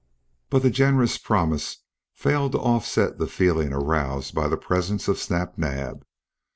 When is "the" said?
0.63-0.71, 3.19-3.27, 4.47-4.57